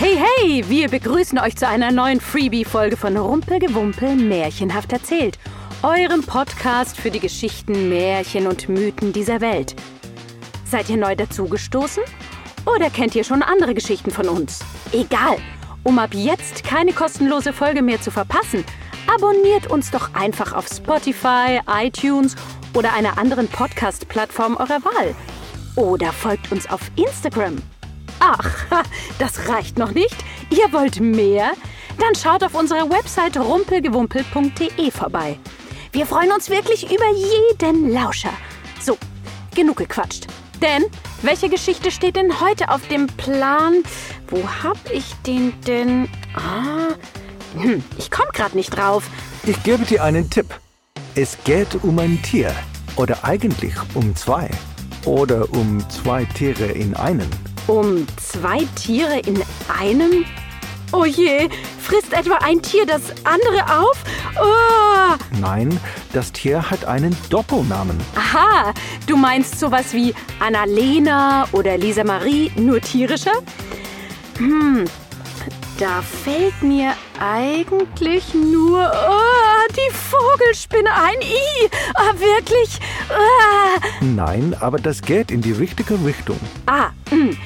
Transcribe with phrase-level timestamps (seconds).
[0.00, 5.38] Hey, hey, wir begrüßen euch zu einer neuen Freebie-Folge von Rumpelgewumpel Märchenhaft erzählt,
[5.82, 9.76] eurem Podcast für die Geschichten, Märchen und Mythen dieser Welt.
[10.64, 12.02] Seid ihr neu dazugestoßen?
[12.64, 14.60] Oder kennt ihr schon andere Geschichten von uns?
[14.92, 15.36] Egal,
[15.82, 18.64] um ab jetzt keine kostenlose Folge mehr zu verpassen,
[19.14, 22.36] abonniert uns doch einfach auf Spotify, iTunes
[22.72, 25.14] oder einer anderen Podcast-Plattform eurer Wahl.
[25.76, 27.58] Oder folgt uns auf Instagram.
[28.20, 28.48] Ach,
[29.18, 30.16] das reicht noch nicht?
[30.50, 31.52] Ihr wollt mehr?
[31.98, 35.38] Dann schaut auf unserer Website rumpelgewumpel.de vorbei.
[35.92, 38.32] Wir freuen uns wirklich über jeden Lauscher.
[38.80, 38.96] So,
[39.54, 40.26] genug gequatscht.
[40.62, 40.84] Denn,
[41.22, 43.82] welche Geschichte steht denn heute auf dem Plan?
[44.28, 46.08] Wo hab ich den denn?
[46.34, 46.94] Ah,
[47.58, 49.04] hm, ich komm grad nicht drauf.
[49.44, 50.54] Ich gebe dir einen Tipp.
[51.14, 52.54] Es geht um ein Tier.
[52.96, 54.50] Oder eigentlich um zwei.
[55.06, 57.28] Oder um zwei Tiere in einem.
[57.70, 59.40] Um zwei Tiere in
[59.80, 60.24] einem?
[60.90, 61.48] Oh je,
[61.80, 64.02] frisst etwa ein Tier das andere auf?
[64.40, 65.14] Oh.
[65.40, 65.78] Nein,
[66.12, 67.96] das Tier hat einen Doppelnamen.
[68.16, 68.74] Aha,
[69.06, 73.38] du meinst sowas wie Annalena oder Lisa Marie, nur tierischer?
[74.38, 74.84] Hm,
[75.78, 81.20] da fällt mir eigentlich nur oh, die Vogelspinne ein.
[81.22, 82.80] I, oh, wirklich?
[83.10, 83.80] Ah.
[84.00, 86.40] Nein, aber das geht in die richtige Richtung.
[86.66, 87.36] Ah, mh.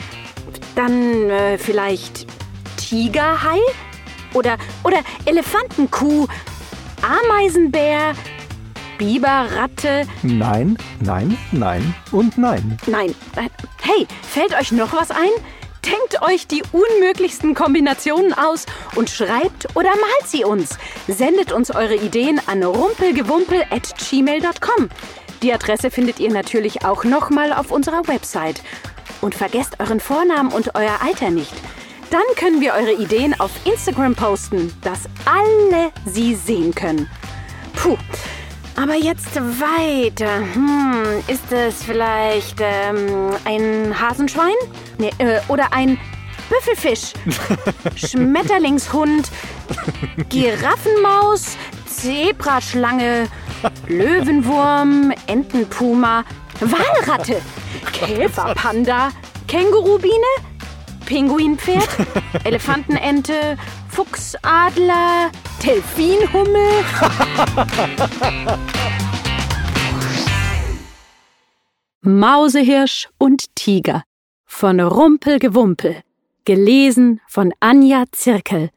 [0.74, 2.26] Dann äh, vielleicht
[2.76, 3.58] Tigerhai?
[4.32, 6.26] Oder, oder Elefantenkuh?
[7.02, 8.14] Ameisenbär?
[8.98, 10.06] Biberratte?
[10.22, 12.78] Nein, nein, nein und nein.
[12.86, 13.14] Nein.
[13.36, 13.48] Äh,
[13.86, 15.28] Hey, fällt euch noch was ein?
[15.84, 18.64] Denkt euch die unmöglichsten Kombinationen aus
[18.94, 20.78] und schreibt oder malt sie uns.
[21.06, 24.88] Sendet uns eure Ideen an rumpelgewumpel.gmail.com.
[25.42, 28.62] Die Adresse findet ihr natürlich auch nochmal auf unserer Website.
[29.24, 31.54] Und vergesst euren Vornamen und euer Alter nicht.
[32.10, 37.08] Dann können wir eure Ideen auf Instagram posten, dass alle sie sehen können.
[37.74, 37.96] Puh.
[38.76, 40.40] Aber jetzt weiter.
[40.52, 44.52] Hm, ist es vielleicht ähm, ein Hasenschwein?
[44.98, 45.98] Nee, äh, oder ein
[46.50, 47.14] Büffelfisch?
[47.96, 49.30] Schmetterlingshund?
[50.28, 51.56] Giraffenmaus?
[51.86, 53.28] Zebraschlange?
[53.88, 55.14] Löwenwurm?
[55.26, 56.24] Entenpuma?
[56.60, 57.42] Walratte?
[57.92, 59.10] Käferpanda?
[59.48, 60.26] Kängurubiene?
[61.06, 61.88] Pinguinpferd?
[62.44, 63.56] Elefantenente?
[63.88, 65.30] Fuchsadler?
[65.62, 66.84] Delfinhummel?
[72.02, 74.02] Mausehirsch und Tiger
[74.44, 76.02] von Rumpelgewumpel.
[76.44, 78.70] Gelesen von Anja Zirkel.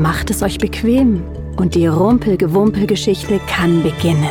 [0.00, 1.22] Macht es euch bequem
[1.58, 4.30] und die Rumpelgewumpel-Geschichte kann beginnen.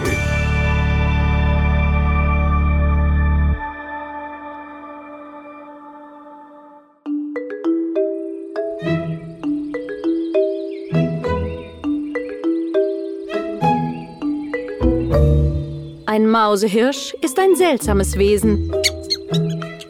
[16.08, 18.74] Ein Mausehirsch ist ein seltsames Wesen.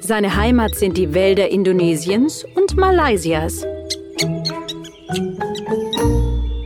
[0.02, 3.66] Seine Heimat sind die Wälder Indonesiens und Malaysias.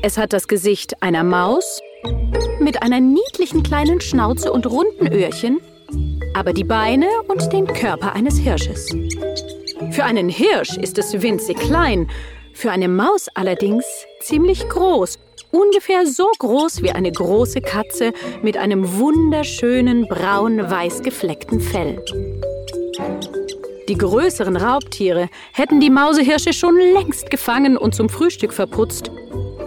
[0.06, 1.80] Es hat das Gesicht einer Maus
[2.60, 5.62] mit einer niedlichen kleinen Schnauze und runden Öhrchen,
[6.34, 8.94] aber die Beine und den Körper eines Hirsches.
[9.92, 12.10] Für einen Hirsch ist es winzig klein,
[12.52, 13.86] für eine Maus allerdings
[14.20, 15.20] ziemlich groß.
[15.52, 18.12] Ungefähr so groß wie eine große Katze
[18.42, 22.04] mit einem wunderschönen braun-weiß gefleckten Fell.
[23.88, 29.10] Die größeren Raubtiere hätten die Mausehirsche schon längst gefangen und zum Frühstück verputzt.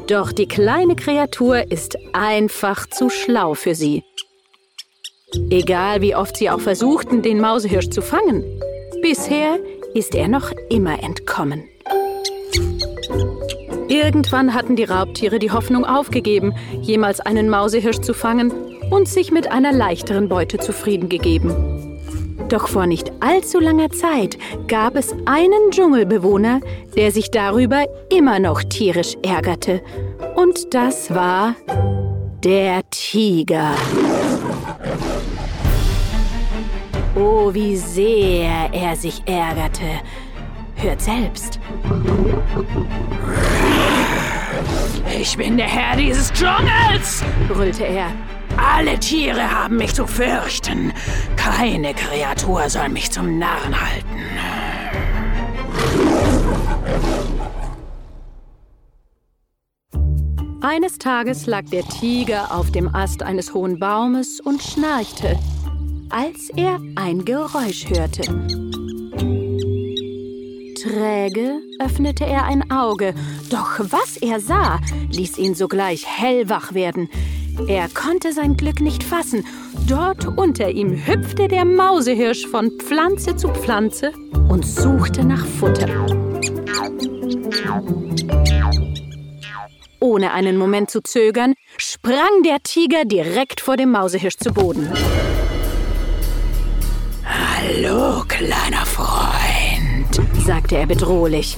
[0.08, 4.04] Doch die kleine Kreatur ist einfach zu schlau für sie.
[5.50, 8.44] Egal wie oft sie auch versuchten, den Mausehirsch zu fangen,
[9.02, 9.58] bisher
[9.94, 11.64] ist er noch immer entkommen.
[13.88, 18.52] Irgendwann hatten die Raubtiere die Hoffnung aufgegeben, jemals einen Mausehirsch zu fangen
[18.90, 21.75] und sich mit einer leichteren Beute zufrieden gegeben.
[22.48, 24.38] Doch vor nicht allzu langer Zeit
[24.68, 26.60] gab es einen Dschungelbewohner,
[26.96, 29.82] der sich darüber immer noch tierisch ärgerte.
[30.36, 31.56] Und das war
[32.44, 33.72] der Tiger.
[37.16, 39.84] Oh, wie sehr er sich ärgerte.
[40.76, 41.58] Hört selbst.
[45.18, 47.24] Ich bin der Herr dieses Dschungels!
[47.48, 48.10] brüllte er.
[48.56, 50.92] Alle Tiere haben mich zu fürchten.
[51.36, 54.20] Keine Kreatur soll mich zum Narren halten.
[60.62, 65.38] Eines Tages lag der Tiger auf dem Ast eines hohen Baumes und schnarchte,
[66.10, 68.22] als er ein Geräusch hörte.
[70.74, 73.14] Träge öffnete er ein Auge,
[73.50, 74.80] doch was er sah,
[75.10, 77.08] ließ ihn sogleich hellwach werden.
[77.68, 79.44] Er konnte sein Glück nicht fassen.
[79.88, 84.12] Dort unter ihm hüpfte der Mausehirsch von Pflanze zu Pflanze
[84.48, 85.88] und suchte nach Futter.
[90.00, 94.92] Ohne einen Moment zu zögern, sprang der Tiger direkt vor dem Mausehirsch zu Boden.
[97.24, 101.56] Hallo, kleiner Freund, sagte er bedrohlich.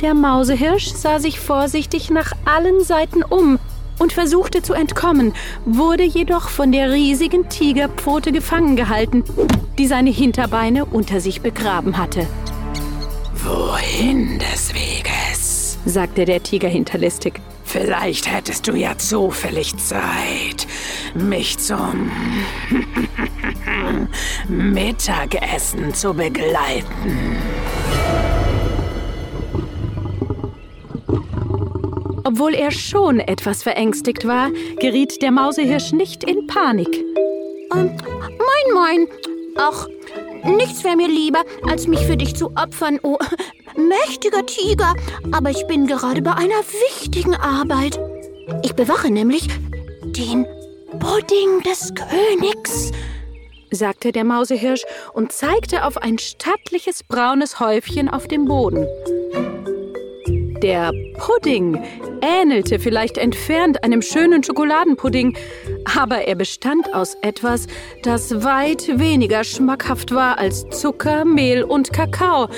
[0.00, 3.60] Der Mausehirsch sah sich vorsichtig nach allen Seiten um
[4.02, 5.32] und versuchte zu entkommen,
[5.64, 9.22] wurde jedoch von der riesigen Tigerpfote gefangen gehalten,
[9.78, 12.26] die seine Hinterbeine unter sich begraben hatte.
[13.34, 15.78] Wohin des Weges?
[15.84, 17.34] sagte der Tiger hinterlistig.
[17.64, 20.66] Vielleicht hättest du ja zufällig Zeit,
[21.14, 22.10] mich zum
[24.48, 27.36] Mittagessen zu begleiten.
[32.24, 37.04] Obwohl er schon etwas verängstigt war, geriet der Mausehirsch nicht in Panik.
[37.74, 39.08] Ähm, moin, moin.
[39.56, 39.86] Ach,
[40.44, 43.18] nichts wäre mir lieber, als mich für dich zu opfern, oh
[43.76, 44.94] mächtiger Tiger.
[45.32, 47.98] Aber ich bin gerade bei einer wichtigen Arbeit.
[48.62, 49.48] Ich bewache nämlich
[50.04, 50.46] den
[50.98, 52.92] Pudding des Königs
[53.74, 54.82] sagte der Mausehirsch
[55.14, 58.86] und zeigte auf ein stattliches braunes Häufchen auf dem Boden.
[60.62, 61.82] Der Pudding
[62.20, 65.36] ähnelte vielleicht entfernt einem schönen Schokoladenpudding,
[65.98, 67.66] aber er bestand aus etwas,
[68.04, 72.48] das weit weniger schmackhaft war als Zucker, Mehl und Kakao.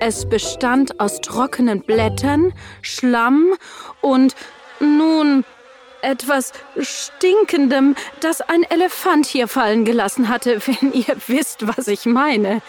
[0.00, 2.52] Es bestand aus trockenen Blättern,
[2.82, 3.54] Schlamm
[4.00, 4.34] und
[4.80, 5.44] nun
[6.02, 12.62] etwas Stinkendem, das ein Elefant hier fallen gelassen hatte, wenn ihr wisst, was ich meine.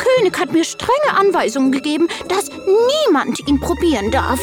[0.00, 4.40] Der König hat mir strenge Anweisungen gegeben, dass niemand ihn probieren darf.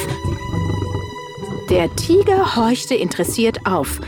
[1.69, 3.99] Der Tiger horchte interessiert auf.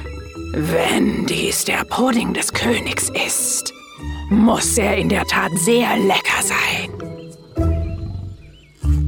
[0.54, 3.74] Wenn dies der Pudding des Königs ist,
[4.30, 6.90] muss er in der Tat sehr lecker sein.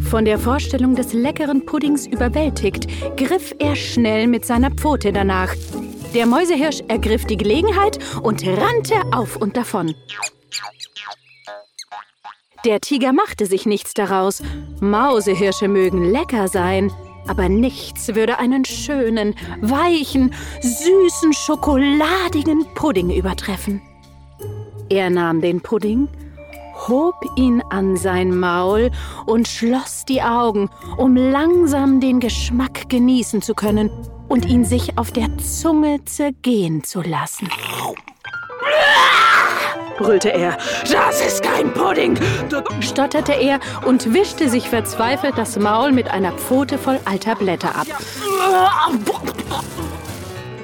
[0.10, 2.88] Von der Vorstellung des leckeren Puddings überwältigt,
[3.18, 5.54] griff er schnell mit seiner Pfote danach.
[6.14, 9.94] Der Mäusehirsch ergriff die Gelegenheit und rannte auf und davon.
[12.64, 14.44] Der Tiger machte sich nichts daraus.
[14.80, 16.92] Mausehirsche mögen lecker sein,
[17.28, 20.32] aber nichts würde einen schönen, weichen,
[20.62, 23.82] süßen, schokoladigen Pudding übertreffen.
[24.90, 26.08] Er nahm den Pudding,
[26.88, 28.92] hob ihn an sein Maul
[29.26, 33.90] und schloss die Augen, um langsam den Geschmack genießen zu können
[34.28, 37.50] und ihn sich auf der Zunge zergehen zu lassen
[40.02, 40.58] brüllte er.
[40.92, 42.18] Das ist kein Pudding,
[42.80, 47.88] stotterte er und wischte sich verzweifelt das Maul mit einer Pfote voll alter Blätter ab.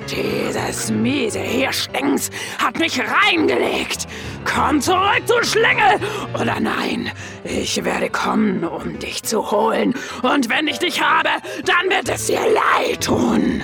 [0.09, 2.29] Dieses miese Hirschdings
[2.63, 4.07] hat mich reingelegt.
[4.45, 5.99] Komm zurück, du Schlingel!
[6.33, 7.11] Oder nein,
[7.43, 9.93] ich werde kommen, um dich zu holen.
[10.23, 11.29] Und wenn ich dich habe,
[11.65, 13.61] dann wird es dir leid tun.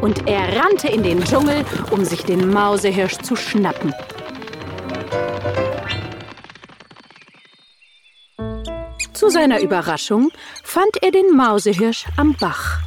[0.00, 3.94] Und er rannte in den Dschungel, um sich den Mausehirsch zu schnappen.
[9.20, 10.32] Zu seiner Überraschung
[10.64, 12.78] fand er den Mausehirsch am Bach.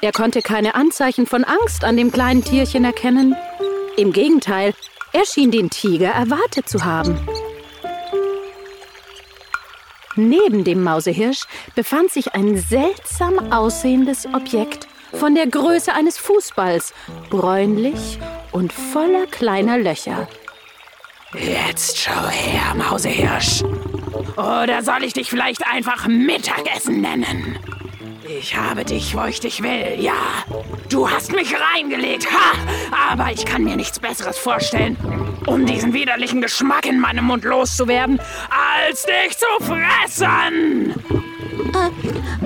[0.00, 3.34] Er konnte keine Anzeichen von Angst an dem kleinen Tierchen erkennen.
[3.96, 4.74] Im Gegenteil,
[5.12, 7.18] er schien den Tiger erwartet zu haben.
[10.14, 11.42] Neben dem Mausehirsch
[11.74, 16.94] befand sich ein seltsam aussehendes Objekt von der Größe eines Fußballs,
[17.28, 18.20] bräunlich
[18.52, 20.28] und voller kleiner Löcher.
[21.34, 23.64] Jetzt schau her, Mausehirsch.
[24.36, 27.58] Oder soll ich dich vielleicht einfach Mittagessen nennen?
[28.38, 30.14] Ich habe dich, wo ich dich will, ja.
[30.88, 32.52] Du hast mich reingelegt, ha!
[33.10, 34.96] Aber ich kann mir nichts Besseres vorstellen,
[35.46, 38.20] um diesen widerlichen Geschmack in meinem Mund loszuwerden,
[38.86, 40.94] als dich zu fressen!
[41.74, 41.90] Äh,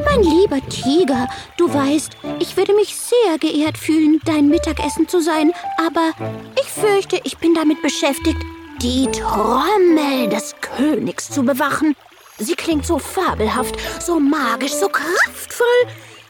[0.05, 5.53] mein lieber Tiger, du weißt, ich würde mich sehr geehrt fühlen, dein Mittagessen zu sein,
[5.79, 6.13] aber
[6.61, 8.39] ich fürchte, ich bin damit beschäftigt,
[8.83, 11.97] die Trommel des Königs zu bewachen.
[12.39, 15.67] Sie klingt so fabelhaft, so magisch, so kraftvoll.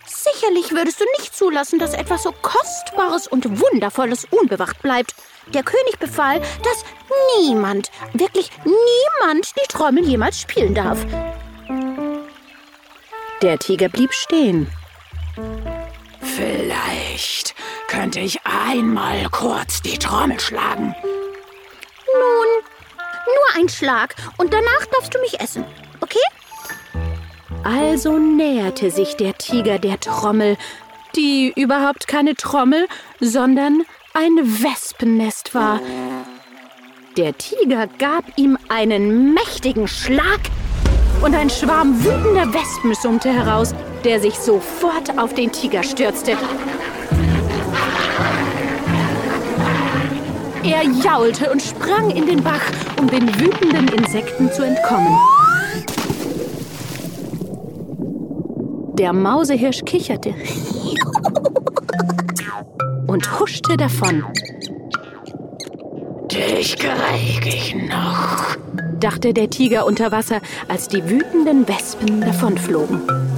[0.07, 5.15] Sicherlich würdest du nicht zulassen, dass etwas so Kostbares und Wundervolles unbewacht bleibt.
[5.53, 6.85] Der König befahl, dass
[7.41, 11.05] niemand, wirklich niemand die Trommel jemals spielen darf.
[13.43, 14.69] Der Tiger blieb stehen.
[16.21, 17.55] Vielleicht
[17.89, 20.95] könnte ich einmal kurz die Trommel schlagen.
[23.59, 25.65] Ein Schlag und danach darfst du mich essen,
[26.01, 26.19] okay?
[27.65, 30.59] Also näherte sich der Tiger der Trommel,
[31.17, 32.87] die überhaupt keine Trommel,
[33.21, 33.83] sondern
[34.13, 35.81] ein Wespennest war.
[37.17, 40.41] Der Tiger gab ihm einen mächtigen Schlag
[41.23, 46.37] und ein Schwarm wütender Wespen summte heraus, der sich sofort auf den Tiger stürzte.
[50.67, 52.61] Er jaulte und sprang in den Bach,
[52.99, 55.17] um den wütenden Insekten zu entkommen.
[58.95, 60.35] Der Mausehirsch kicherte
[63.07, 64.25] und huschte davon.
[66.33, 68.57] Dich krieg ich noch,
[68.99, 73.36] dachte der Tiger unter Wasser, als die wütenden Wespen davonflogen.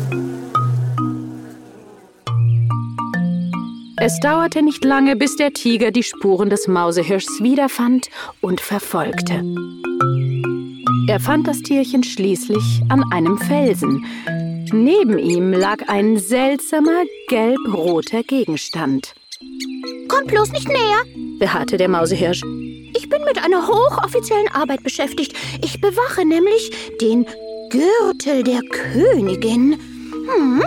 [4.01, 8.09] Es dauerte nicht lange, bis der Tiger die Spuren des Mausehirschs wiederfand
[8.41, 9.43] und verfolgte.
[11.09, 14.05] Er fand das Tierchen schließlich an einem Felsen.
[14.73, 19.15] Neben ihm lag ein seltsamer gelb-roter Gegenstand.
[20.07, 21.03] Komm bloß nicht näher,
[21.41, 22.43] beharrte der Mausehirsch.
[22.97, 25.35] Ich bin mit einer hochoffiziellen Arbeit beschäftigt.
[25.65, 27.27] Ich bewache nämlich den
[27.71, 29.77] Gürtel der Königin.
[30.13, 30.63] Hm.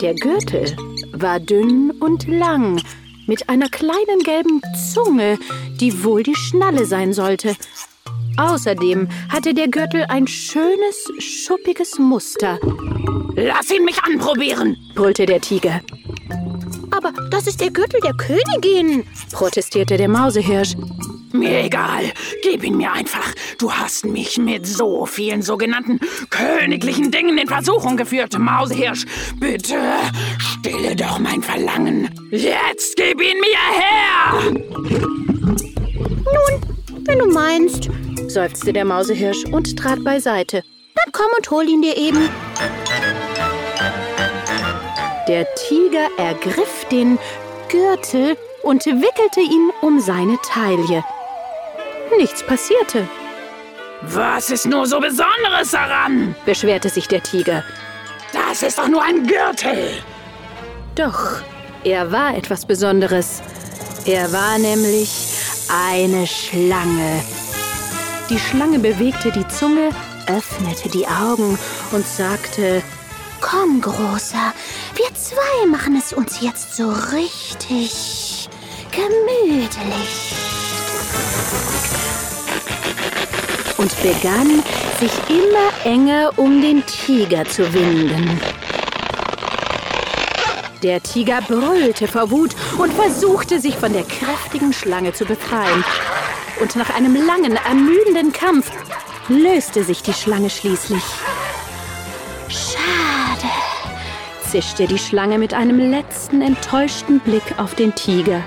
[0.00, 0.76] Der Gürtel
[1.20, 2.80] war dünn und lang,
[3.26, 4.60] mit einer kleinen gelben
[4.92, 5.38] Zunge,
[5.80, 7.56] die wohl die Schnalle sein sollte.
[8.36, 12.58] Außerdem hatte der Gürtel ein schönes, schuppiges Muster.
[13.34, 15.80] Lass ihn mich anprobieren, brüllte der Tiger.
[16.90, 20.74] Aber das ist der Gürtel der Königin, protestierte der Mausehirsch.
[21.38, 22.12] Mir egal,
[22.42, 23.34] gib ihn mir einfach.
[23.58, 26.00] Du hast mich mit so vielen sogenannten
[26.30, 29.04] königlichen Dingen in Versuchung geführt, Mausehirsch.
[29.38, 29.78] Bitte
[30.38, 32.10] stille doch mein Verlangen.
[32.30, 34.52] Jetzt gib ihn mir her!
[36.24, 36.60] Nun,
[37.04, 37.90] wenn du meinst,
[38.28, 40.64] seufzte der Mausehirsch und trat beiseite.
[40.94, 42.30] Dann komm und hol ihn dir eben.
[45.28, 47.18] Der Tiger ergriff den
[47.68, 51.04] Gürtel und wickelte ihn um seine Taille.
[52.18, 53.08] Nichts passierte.
[54.02, 56.34] Was ist nur so Besonderes daran?
[56.44, 57.64] beschwerte sich der Tiger.
[58.32, 59.90] Das ist doch nur ein Gürtel.
[60.94, 61.40] Doch,
[61.84, 63.42] er war etwas Besonderes.
[64.04, 65.10] Er war nämlich
[65.68, 67.22] eine Schlange.
[68.28, 69.90] Die Schlange bewegte die Zunge,
[70.26, 71.58] öffnete die Augen
[71.92, 72.82] und sagte,
[73.40, 74.52] Komm, Großer,
[74.94, 78.48] wir zwei machen es uns jetzt so richtig
[78.90, 80.55] gemütlich.
[83.76, 84.62] Und begann,
[84.98, 88.40] sich immer enger um den Tiger zu winden.
[90.82, 95.84] Der Tiger brüllte vor Wut und versuchte, sich von der kräftigen Schlange zu befreien.
[96.60, 98.70] Und nach einem langen, ermüdenden Kampf
[99.28, 101.02] löste sich die Schlange schließlich
[104.56, 108.42] zischte die Schlange mit einem letzten enttäuschten Blick auf den Tiger.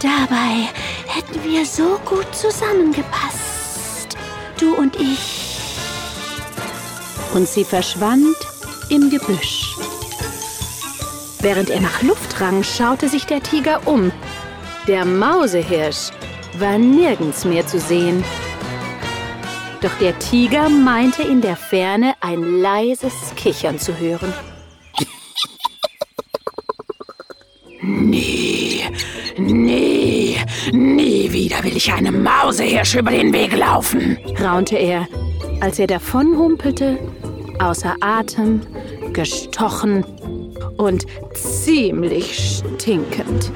[0.00, 0.68] Dabei
[1.16, 4.18] hätten wir so gut zusammengepasst,
[4.60, 5.56] du und ich.
[7.32, 8.36] Und sie verschwand
[8.90, 9.76] im Gebüsch.
[11.40, 14.12] Während er nach Luft rang, schaute sich der Tiger um.
[14.86, 16.10] Der Mausehirsch
[16.58, 18.22] war nirgends mehr zu sehen.
[19.80, 24.34] Doch der Tiger meinte in der Ferne ein leises Kichern zu hören.
[30.72, 35.06] Nie, wieder will ich einem Mausehirsch über den Weg laufen, raunte er,
[35.60, 36.98] als er davonhumpelte,
[37.58, 38.60] außer Atem,
[39.12, 40.04] gestochen
[40.76, 43.52] und ziemlich stinkend.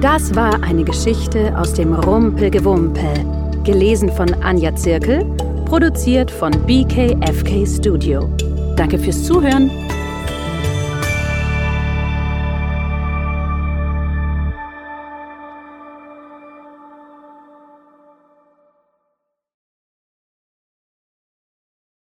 [0.00, 5.24] Das war eine Geschichte aus dem Rumpelgewumpel, gelesen von Anja Zirkel
[5.72, 8.28] Produziert von BKFK Studio.
[8.76, 9.70] Danke fürs Zuhören.